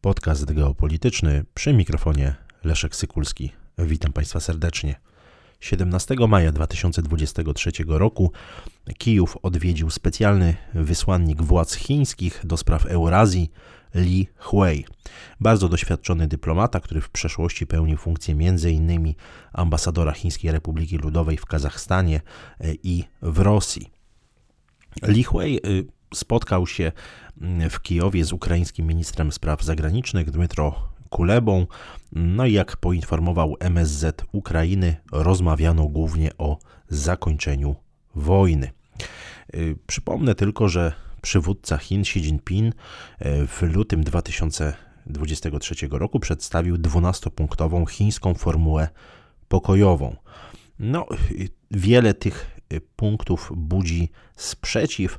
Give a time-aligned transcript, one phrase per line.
[0.00, 2.34] Podcast geopolityczny przy mikrofonie
[2.64, 3.52] Leszek Sykulski.
[3.78, 5.00] Witam Państwa serdecznie.
[5.60, 8.32] 17 maja 2023 roku
[8.98, 13.50] Kijów odwiedził specjalny wysłannik władz chińskich do spraw Eurazji
[13.94, 14.84] Li Hui.
[15.40, 19.14] Bardzo doświadczony dyplomata, który w przeszłości pełnił funkcję m.in.
[19.52, 22.20] ambasadora Chińskiej Republiki Ludowej w Kazachstanie
[22.82, 23.90] i w Rosji.
[25.02, 26.92] Li Hui y, spotkał się
[27.40, 31.66] mm, w Kijowie z ukraińskim ministrem spraw zagranicznych Dmytro Kulebą.
[32.12, 37.76] No i jak poinformował MSZ Ukrainy, rozmawiano głównie o zakończeniu
[38.14, 38.70] wojny.
[39.54, 42.78] Y, przypomnę tylko, że przywódca Chin Xi Jinping y,
[43.46, 48.88] w lutym 2023 roku przedstawił 12-punktową chińską formułę
[49.48, 50.16] pokojową.
[50.78, 51.06] No,
[51.70, 52.60] wiele tych
[52.96, 55.18] punktów budzi sprzeciw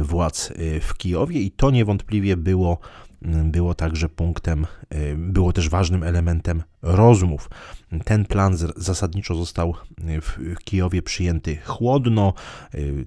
[0.00, 2.78] władz y, w Kijowie i to niewątpliwie było,
[3.22, 7.50] mm, było także punktem, y, było też ważnym elementem rozmów.
[8.04, 9.74] Ten plan zasadniczo został
[10.08, 12.32] y, w Kijowie przyjęty chłodno.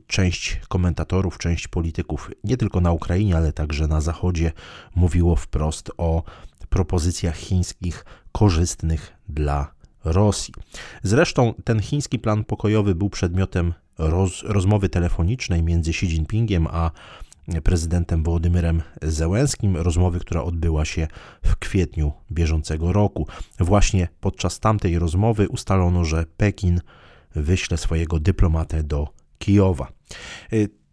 [0.08, 4.52] Część komentatorów, część polityków, nie tylko na Ukrainie, ale także na Zachodzie,
[4.96, 6.24] mówiło wprost o
[6.70, 9.72] propozycjach chińskich korzystnych dla
[10.06, 10.54] Rosji.
[11.04, 16.92] Zresztą ten chiński plan pokojowy był przedmiotem roz, rozmowy telefonicznej między Xi Jinpingiem a
[17.64, 21.08] prezydentem Wołodymyrem Zełenskim, rozmowy, która odbyła się
[21.44, 23.28] w kwietniu bieżącego roku.
[23.60, 26.82] Właśnie podczas tamtej rozmowy ustalono, że Pekin
[27.36, 29.08] wyśle swojego dyplomatę do
[29.40, 29.88] Kijowa.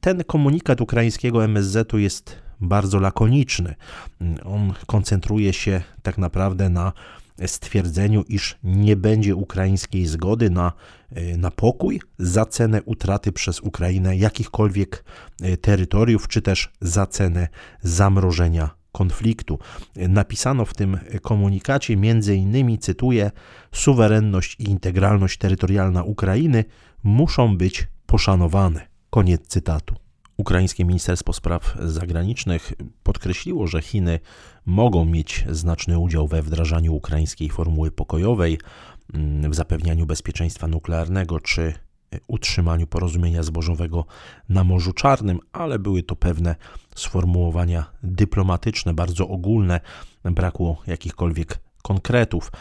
[0.01, 3.75] Ten komunikat ukraińskiego MSZ-u jest bardzo lakoniczny.
[4.45, 6.93] On koncentruje się tak naprawdę na
[7.47, 10.73] stwierdzeniu, iż nie będzie ukraińskiej zgody na,
[11.37, 15.05] na pokój za cenę utraty przez Ukrainę jakichkolwiek
[15.43, 17.49] e, terytoriów, czy też za cenę
[17.83, 19.59] zamrożenia konfliktu.
[19.97, 23.31] Napisano w tym komunikacie między innymi, cytuję,
[23.73, 26.65] suwerenność i integralność terytorialna Ukrainy
[27.03, 28.87] muszą być poszanowane.
[29.11, 29.95] Koniec cytatu.
[30.37, 32.73] Ukraińskie Ministerstwo Spraw Zagranicznych
[33.03, 34.21] podkreśliło, że Chiny
[34.67, 38.59] mogą mieć znaczny udział we wdrażaniu ukraińskiej formuły pokojowej,
[39.51, 41.75] w zapewnianiu bezpieczeństwa nuklearnego czy
[42.27, 44.05] utrzymaniu porozumienia zbożowego
[44.49, 46.57] na Morzu Czarnym, ale były to pewne
[46.97, 49.81] sformułowania dyplomatyczne, bardzo ogólne,
[50.25, 52.53] brakło jakichkolwiek konkretów.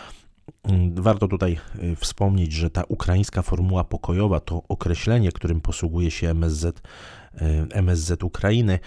[0.95, 6.81] Warto tutaj y, wspomnieć, że ta ukraińska formuła pokojowa to określenie, którym posługuje się MSZ
[7.41, 8.79] Y, MSZ Ukrainy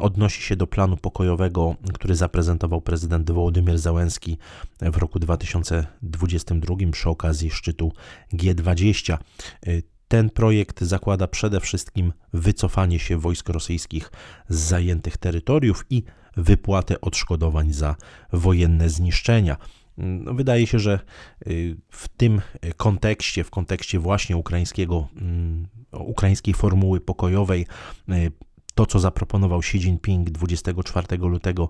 [0.00, 4.38] odnosi się do planu pokojowego, który zaprezentował prezydent Wołodymyr Załęski
[4.80, 7.92] w roku 2022 przy okazji szczytu
[8.32, 9.18] G20.
[9.66, 14.12] Y, ten projekt zakłada przede wszystkim wycofanie się wojsk rosyjskich
[14.48, 16.04] z zajętych terytoriów i
[16.36, 17.96] wypłatę odszkodowań za
[18.32, 19.56] wojenne zniszczenia.
[19.98, 20.98] No, wydaje się, że
[21.46, 22.40] y, w tym
[22.76, 27.66] kontekście, w kontekście właśnie ukraińskiego, mm, ukraińskiej formuły pokojowej,
[28.08, 28.32] y,
[28.74, 31.68] to, co zaproponował Xi Jinping 24 lutego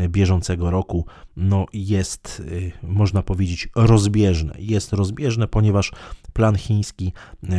[0.00, 1.06] y, bieżącego roku,
[1.36, 2.42] no jest,
[2.82, 4.54] można powiedzieć, rozbieżne.
[4.58, 5.92] Jest rozbieżne, ponieważ
[6.32, 7.12] plan chiński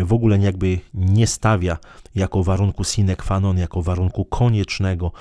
[0.06, 1.78] w ogóle jakby nie stawia
[2.16, 5.12] jako warunku sine qua non, jako warunku koniecznego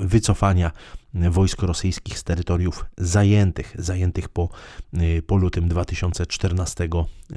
[0.00, 0.70] wycofania
[1.14, 4.48] wojsk rosyjskich z terytoriów zajętych, zajętych po,
[4.94, 6.88] y, po lutym 2014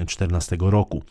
[0.06, 1.02] 14 roku.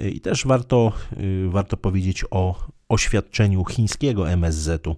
[0.00, 4.96] Y, I też warto, y, warto powiedzieć o oświadczeniu chińskiego MSZ-u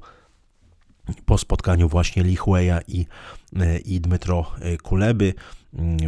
[1.26, 3.06] po spotkaniu właśnie Li Hueya i,
[3.84, 4.50] i Dmytro
[4.82, 5.34] Kuleby.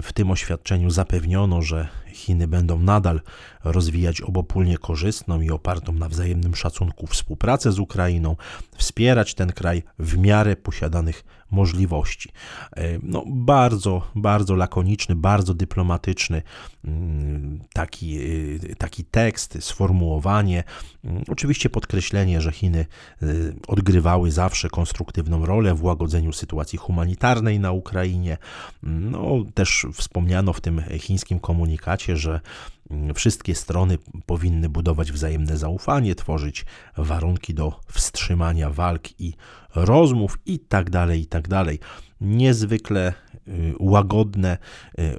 [0.02, 3.20] W tym oświadczeniu zapewniono, że Chiny będą nadal
[3.64, 8.36] rozwijać obopólnie korzystną i opartą na wzajemnym szacunku współpracę z Ukrainą,
[8.76, 12.28] wspierać ten kraj w miarę posiadanych możliwości.
[12.76, 16.42] E, no, bardzo, bardzo lakoniczny, bardzo dyplomatyczny
[16.84, 20.64] mm, taki, e, taki tekst, sformułowanie.
[21.04, 22.86] Mm, oczywiście podkreślenie, że Chiny
[23.22, 23.26] e,
[23.68, 28.36] odgrywały zawsze konstruktywną rolę w łagodzeniu sytuacji humanitarnej na Ukrainie.
[28.82, 32.40] No, też wspomniano w tym chińskim komunikacie, że
[33.14, 36.64] wszystkie strony powinny budować wzajemne zaufanie, tworzyć
[36.96, 39.34] warunki do wstrzymania walk i
[39.74, 41.78] rozmów i tak dalej, i tak dalej.
[42.20, 43.12] Niezwykle
[43.48, 44.58] y, łagodne
[44.98, 45.16] y,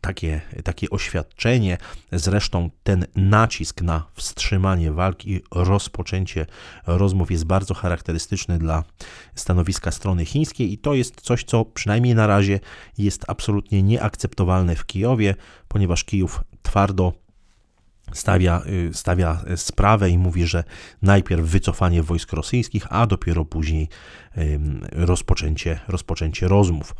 [0.00, 1.78] takie, takie oświadczenie.
[2.12, 6.46] Zresztą ten nacisk na wstrzymanie walki i rozpoczęcie
[6.86, 8.84] rozmów jest bardzo charakterystyczny dla
[9.34, 12.60] stanowiska strony chińskiej i to jest coś, co przynajmniej na razie
[12.98, 15.34] jest absolutnie nieakceptowalne w Kijowie,
[15.68, 17.12] ponieważ Kijów twardo
[18.12, 20.64] stawia, y, stawia sprawę i mówi, że
[21.02, 23.88] najpierw wycofanie wojsk rosyjskich, a dopiero później
[24.92, 26.94] rozpoczęcie, rozpoczęcie rozmów.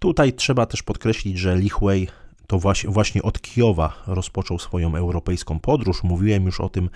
[0.00, 2.08] Tutaj trzeba też podkreślić, że Li Hui
[2.46, 2.58] to
[2.88, 6.02] właśnie, od Kijowa rozpoczął swoją europejską podróż.
[6.02, 6.90] Mówiłem już o tym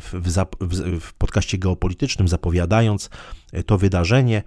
[0.00, 0.14] w,
[0.60, 3.10] w, w podcaście geopolitycznym, zapowiadając
[3.66, 4.42] to wydarzenie.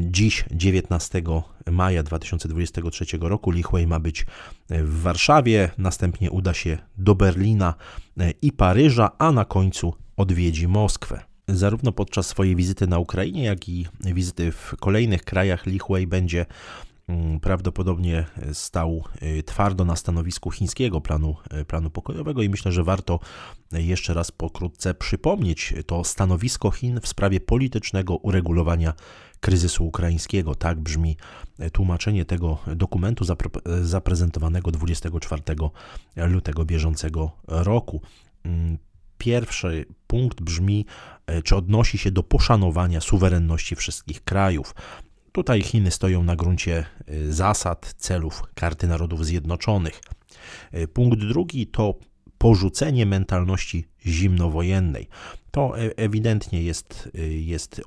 [0.00, 1.22] Dziś, 19
[1.70, 4.26] maja 2023 roku, Lichway ma być
[4.70, 7.74] w Warszawie, następnie uda się do Berlina
[8.42, 11.20] i Paryża, a na końcu odwiedzi Moskwę.
[11.48, 16.46] Zarówno podczas swojej wizyty na Ukrainie, jak i wizyty w kolejnych krajach Lichway będzie
[17.08, 22.84] Mm, prawdopodobnie stał y, twardo na stanowisku chińskiego planu, y, planu pokojowego i myślę, że
[22.84, 23.20] warto
[23.72, 28.92] jeszcze raz pokrótce przypomnieć to stanowisko Chin w sprawie politycznego uregulowania
[29.40, 30.54] kryzysu ukraińskiego.
[30.54, 31.16] Tak brzmi
[31.72, 33.24] tłumaczenie tego dokumentu
[33.82, 35.42] zaprezentowanego 24
[36.16, 38.00] lutego bieżącego roku.
[39.18, 40.86] Pierwszy punkt brzmi,
[41.30, 44.74] y, czy odnosi się do poszanowania suwerenności wszystkich krajów.
[45.32, 50.00] Tutaj Chiny stoją na gruncie y, zasad, celów Karty Narodów Zjednoczonych.
[50.74, 51.94] Y, punkt drugi to
[52.38, 55.08] porzucenie mentalności zimnowojennej.
[55.50, 57.82] To e, ewidentnie jest, jest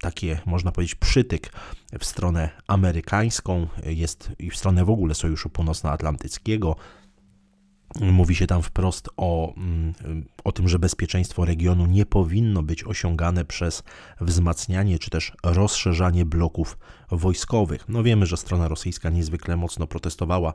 [0.00, 1.52] takie, można powiedzieć, przytyk
[1.98, 6.76] w stronę amerykańską, jest i w stronę w ogóle Sojuszu Północnoatlantyckiego,
[7.98, 9.94] Mówi się tam wprost o, mm,
[10.44, 13.82] o tym, że bezpieczeństwo regionu nie powinno być osiągane przez
[14.20, 16.78] wzmacnianie czy też rozszerzanie bloków
[17.10, 17.88] wojskowych.
[17.88, 20.54] No wiemy, że strona rosyjska niezwykle mocno protestowała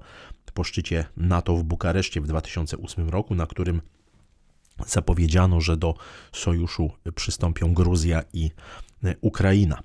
[0.53, 3.81] po szczycie NATO w Bukareszcie w 2008 roku, na którym
[4.87, 5.93] zapowiedziano, że do
[6.31, 8.51] sojuszu przystąpią Gruzja i
[9.21, 9.83] Ukraina.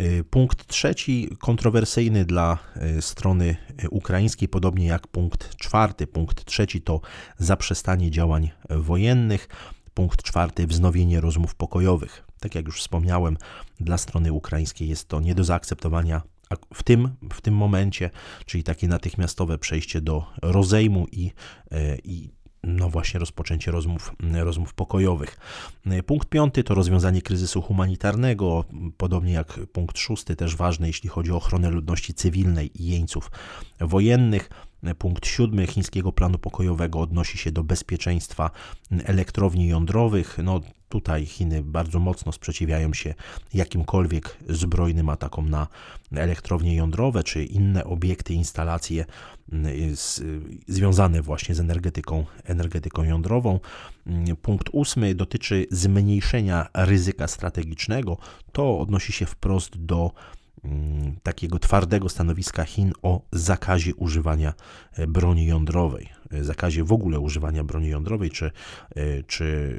[0.00, 2.58] Y, punkt trzeci, kontrowersyjny dla
[2.98, 3.56] y, strony
[3.90, 6.06] ukraińskiej, podobnie jak punkt czwarty.
[6.06, 7.00] Punkt trzeci to
[7.38, 9.48] zaprzestanie działań wojennych.
[9.94, 12.24] Punkt czwarty, wznowienie rozmów pokojowych.
[12.40, 13.36] Tak jak już wspomniałem,
[13.80, 16.22] dla strony ukraińskiej jest to nie do zaakceptowania
[16.74, 18.10] w tym, w tym momencie,
[18.46, 21.30] czyli takie natychmiastowe przejście do rozejmu i,
[21.72, 22.30] y, i
[22.64, 25.38] no właśnie rozpoczęcie rozmów, rozmów pokojowych.
[26.06, 28.64] Punkt piąty to rozwiązanie kryzysu humanitarnego,
[28.96, 33.30] podobnie jak punkt szósty, też ważny, jeśli chodzi o ochronę ludności cywilnej i jeńców
[33.80, 34.50] wojennych.
[34.98, 38.50] Punkt siódmy chińskiego planu pokojowego odnosi się do bezpieczeństwa
[39.04, 40.38] elektrowni jądrowych.
[40.42, 40.60] No,
[40.92, 43.14] tutaj Chiny bardzo mocno sprzeciwiają się
[43.54, 45.66] jakimkolwiek zbrojnym atakom na
[46.12, 49.04] elektrownie jądrowe czy inne obiekty, instalacje
[49.52, 49.96] mm,
[50.68, 53.60] związane właśnie z energetyką, energetyką jądrową.
[54.06, 58.16] Mm, punkt ósmy dotyczy zmniejszenia ryzyka strategicznego.
[58.52, 60.12] To odnosi się wprost do
[61.22, 64.54] takiego twardego stanowiska Chin o zakazie używania
[64.92, 68.50] e, broni jądrowej, e, zakazie w ogóle używania broni jądrowej, czy,
[68.96, 69.76] e, czy,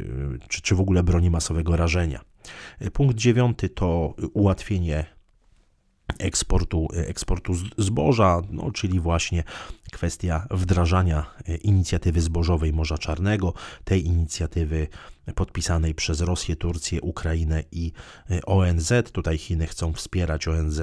[0.50, 2.22] czy, czy w ogóle broni masowego rażenia.
[2.94, 5.06] Punkt dziewiąty to ułatwienie
[6.20, 9.44] eksportu, eksportu zboża, no, czyli właśnie
[9.92, 11.26] kwestia wdrażania
[11.62, 14.88] inicjatywy zbożowej Morza Czarnego, tej inicjatywy
[15.36, 17.92] podpisanej przez Rosję, Turcję, Ukrainę i
[18.46, 18.94] ONZ.
[19.12, 20.82] Tutaj Chiny chcą wspierać ONZ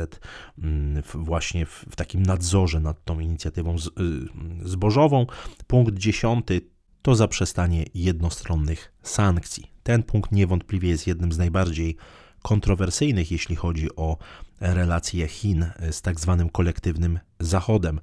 [0.58, 5.26] mm, właśnie w, takim nadzorze nad tą inicjatywą y, zbożową.
[5.66, 6.60] Punkt dziesiąty
[7.02, 9.72] to zaprzestanie jednostronnych sankcji.
[9.82, 11.96] Ten punkt niewątpliwie jest jednym z najbardziej
[12.42, 14.16] kontrowersyjnych, jeśli chodzi o
[14.60, 18.00] relacje Chin z tak zwanym kolektywnym Zachodem.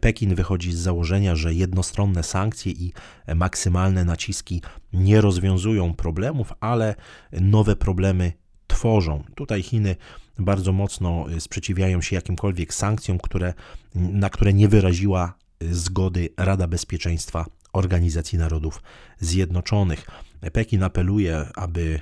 [0.00, 2.92] Pekin wychodzi z założenia, że jednostronne sankcje i
[3.34, 4.62] maksymalne naciski
[4.92, 6.94] nie rozwiązują problemów, ale
[7.32, 8.32] nowe problemy
[8.66, 9.24] tworzą.
[9.34, 9.96] Tutaj Chiny
[10.38, 13.54] bardzo mocno sprzeciwiają się jakimkolwiek sankcjom, które,
[13.94, 15.34] na które nie wyraziła
[15.70, 18.82] zgody Rada Bezpieczeństwa Organizacji Narodów
[19.20, 20.06] Zjednoczonych.
[20.52, 22.00] Pekin apeluje, aby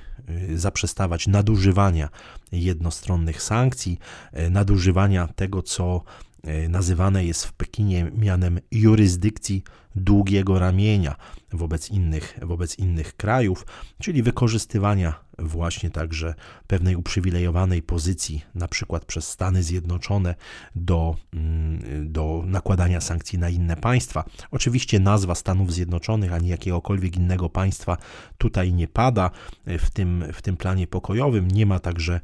[0.50, 2.09] y, zaprzestawać nadużywania
[2.53, 3.99] jednostronnych sankcji,
[4.39, 6.03] y, nadużywania tego, co
[6.69, 9.63] nazywane jest w Pekinie mianem jurysdykcji
[9.97, 11.17] długiego ramienia
[11.53, 13.67] wobec innych, wobec innych krajów,
[13.99, 16.35] czyli wykorzystywania właśnie także
[16.67, 20.35] pewnej uprzywilejowanej pozycji, na przykład przez Stany Zjednoczone,
[20.75, 24.25] do, mm, do nakładania sankcji na inne państwa.
[24.51, 27.97] Oczywiście nazwa Stanów Zjednoczonych ani jakiegokolwiek innego państwa
[28.39, 29.31] tutaj nie pada
[29.67, 31.49] w tym, w tym planie pokojowym.
[31.49, 32.21] Nie ma także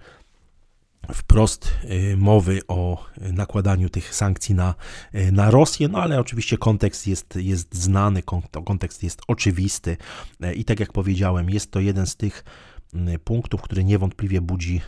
[1.15, 4.75] wprost y, mowy o nakładaniu tych sankcji na,
[5.15, 8.23] y, na Rosję, no ale oczywiście kontekst jest, jest znany,
[8.65, 9.97] kontekst jest oczywisty
[10.45, 12.45] y, i tak jak powiedziałem, jest to jeden z tych
[13.25, 14.81] punktów, który niewątpliwie budzi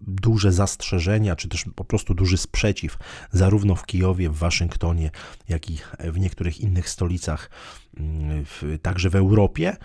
[0.00, 2.98] duże zastrzeżenia, czy też po prostu duży sprzeciw,
[3.32, 5.10] zarówno w Kijowie, w Waszyngtonie,
[5.48, 7.50] jak i w niektórych innych stolicach,
[8.82, 9.76] także w Europie.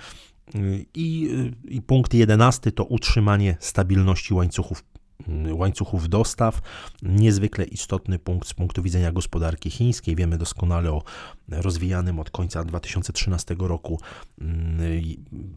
[0.94, 1.30] I,
[1.63, 4.84] I punkt jedenasty to utrzymanie stabilności łańcuchów
[5.51, 6.62] łańcuchów dostaw.
[7.01, 10.16] Niezwykle istotny punkt z punktu widzenia gospodarki chińskiej.
[10.16, 11.04] Wiemy doskonale o
[11.51, 14.00] rozwijanym od końca 2013 roku
[14.42, 14.82] mm,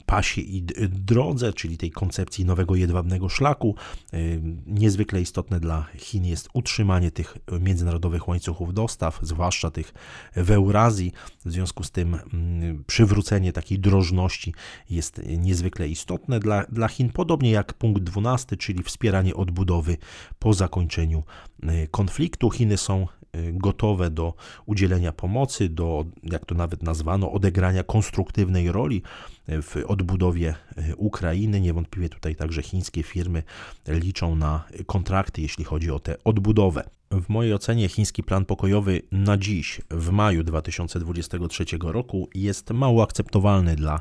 [0.06, 3.76] pasie i drodze, czyli tej koncepcji nowego jedwabnego szlaku.
[4.14, 9.94] Y, niezwykle istotne dla Chin jest utrzymanie tych międzynarodowych łańcuchów dostaw, zwłaszcza tych
[10.36, 11.12] w Eurazji.
[11.44, 14.54] W związku z tym mm, przywrócenie takiej drożności
[14.90, 19.96] jest niezwykle istotne dla, dla Chin, podobnie jak punkt 12, czyli wspieranie od odbudowy
[20.38, 21.22] po zakończeniu
[21.62, 22.50] e, konfliktu.
[22.50, 24.34] Chiny są e, gotowe do
[24.66, 29.02] udzielenia pomocy, do, jak to nawet nazwano, odegrania konstruktywnej roli
[29.46, 30.54] e, w odbudowie
[30.96, 31.60] Ukrainy.
[31.60, 33.42] Niewątpliwie tutaj także chińskie firmy
[33.88, 36.84] liczą na kontrakty, jeśli chodzi o tę odbudowę.
[37.10, 43.76] W mojej ocenie chiński plan pokojowy na dziś, w maju 2023 roku, jest mało akceptowalny
[43.76, 44.00] dla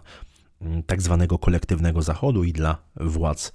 [0.62, 3.54] mm, tak zwanego kolektywnego Zachodu i dla władz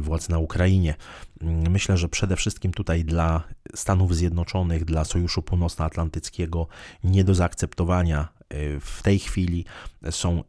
[0.00, 0.94] władz na Ukrainie.
[1.40, 3.42] Mm, myślę, że przede wszystkim tutaj dla
[3.74, 6.66] Stanów Zjednoczonych, dla Sojuszu Północnoatlantyckiego
[7.04, 9.64] nie do zaakceptowania e, w tej chwili
[10.10, 10.42] są e,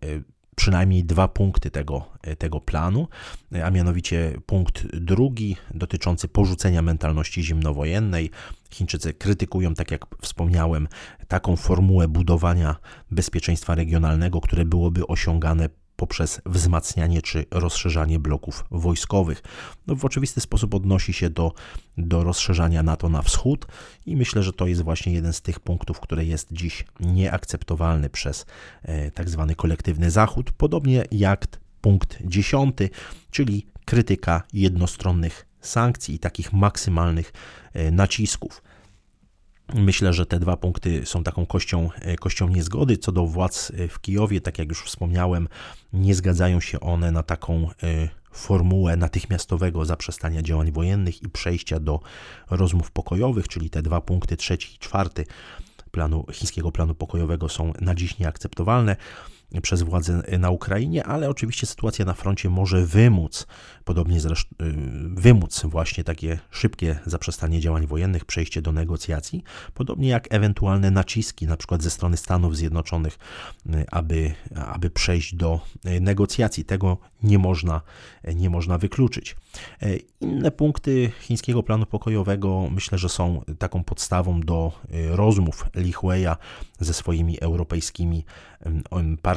[0.55, 2.05] przynajmniej dwa punkty tego,
[2.37, 3.07] tego planu,
[3.63, 8.31] a mianowicie punkt drugi dotyczący porzucenia mentalności zimnowojennej.
[8.71, 10.87] Chińczycy krytykują, tak jak wspomniałem,
[11.27, 12.75] taką formułę budowania
[13.11, 19.43] bezpieczeństwa regionalnego, które byłoby osiągane poprzez wzmacnianie czy rozszerzanie bloków wojskowych.
[19.87, 21.53] No, w oczywisty sposób odnosi się do,
[21.97, 23.65] do rozszerzania NATO na wschód
[24.05, 28.45] i myślę, że to jest właśnie jeden z tych punktów, który jest dziś nieakceptowalny przez
[28.83, 31.47] e, tak zwany kolektywny Zachód, podobnie jak
[31.81, 32.89] punkt dziesiąty,
[33.31, 37.33] czyli krytyka jednostronnych sankcji i takich maksymalnych
[37.73, 38.61] e, nacisków.
[39.73, 42.97] Myślę, że te dwa punkty są taką kością, e, kością niezgody.
[42.97, 45.47] Co do władz e, w Kijowie, tak jak już wspomniałem,
[45.93, 51.99] nie zgadzają się one na taką e, formułę natychmiastowego zaprzestania działań wojennych i przejścia do
[52.49, 55.25] rozmów pokojowych, czyli te dwa punkty, trzeci i czwarty
[55.91, 58.95] planu, chińskiego planu pokojowego są na dziś nieakceptowalne
[59.61, 63.47] przez władze na Ukrainie, ale oczywiście sytuacja na froncie może wymóc,
[63.85, 64.73] podobnie zresztą, y,
[65.21, 71.57] wymóc właśnie takie szybkie zaprzestanie działań wojennych, przejście do negocjacji, podobnie jak ewentualne naciski, na
[71.57, 73.17] przykład ze strony Stanów Zjednoczonych,
[73.65, 76.65] y, aby, aby przejść do y, negocjacji.
[76.65, 77.81] Tego nie można,
[78.35, 79.35] nie można wykluczyć.
[80.21, 84.71] Inne punkty chińskiego planu pokojowego myślę, że są taką podstawą do
[85.09, 86.35] rozmów Li Hueya
[86.79, 88.25] ze swoimi europejskimi
[89.21, 89.36] partnerami.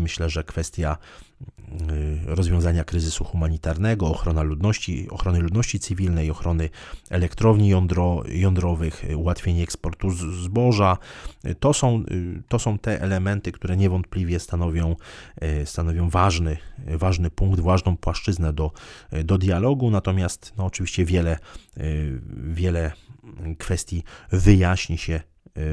[0.00, 0.98] Myślę, że kwestia
[1.40, 6.70] y, rozwiązania kryzysu humanitarnego, ochrona ludności, ochrony ludności cywilnej, ochrony
[7.10, 10.10] elektrowni jądro, jądrowych, ułatwienie eksportu
[10.44, 10.98] zboża,
[11.60, 14.96] to są, y, to są te elementy, które niewątpliwie stanowią,
[15.62, 18.72] y, stanowią ważny, ważny punkt, ważną płaszczyznę do,
[19.24, 21.38] do dialogu, natomiast no, oczywiście wiele,
[22.52, 22.92] wiele
[23.58, 25.20] kwestii wyjaśni się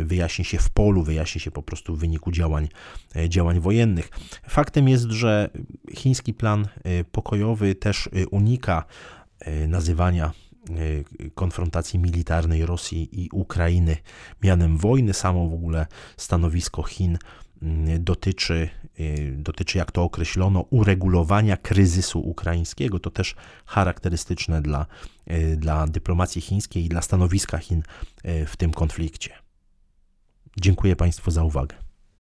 [0.04, 2.68] wyjaśni się w polu, wyjaśni się po prostu w wyniku działań,
[3.16, 4.10] e, działań wojennych.
[4.50, 5.50] Faktem jest, że
[5.94, 8.86] chiński plan e, pokojowy też unika
[9.68, 10.32] nazywania
[11.36, 13.98] konfrontacji militarnej Rosji i Ukrainy
[14.44, 15.14] mianem wojny.
[15.14, 15.88] Samo w ogóle
[16.18, 17.18] stanowisko Chin
[17.62, 18.70] mm, dotyczy,
[19.32, 23.00] dotyczy, jak to określono, uregulowania kryzysu ukraińskiego.
[23.00, 23.36] To też
[23.66, 24.86] charakterystyczne dla,
[25.58, 27.84] dla dyplomacji chińskiej i dla stanowiska Chin
[28.24, 29.43] w tym konflikcie.
[30.58, 31.76] Dziękuję Państwu za uwagę.